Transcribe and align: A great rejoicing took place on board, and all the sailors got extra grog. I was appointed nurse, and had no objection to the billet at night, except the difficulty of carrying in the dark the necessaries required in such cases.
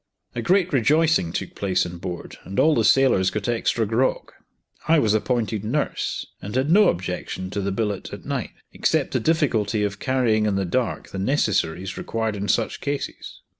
A 0.33 0.41
great 0.41 0.73
rejoicing 0.73 1.31
took 1.31 1.53
place 1.53 1.85
on 1.85 1.99
board, 1.99 2.37
and 2.43 2.59
all 2.59 2.73
the 2.73 2.83
sailors 2.83 3.29
got 3.29 3.47
extra 3.47 3.85
grog. 3.85 4.31
I 4.87 4.97
was 4.97 5.13
appointed 5.13 5.63
nurse, 5.63 6.25
and 6.41 6.55
had 6.55 6.71
no 6.71 6.87
objection 6.89 7.51
to 7.51 7.61
the 7.61 7.71
billet 7.71 8.11
at 8.11 8.25
night, 8.25 8.49
except 8.73 9.11
the 9.11 9.19
difficulty 9.19 9.83
of 9.83 9.99
carrying 9.99 10.47
in 10.47 10.55
the 10.55 10.65
dark 10.65 11.09
the 11.09 11.19
necessaries 11.19 11.99
required 11.99 12.35
in 12.35 12.47
such 12.47 12.81
cases. 12.81 13.41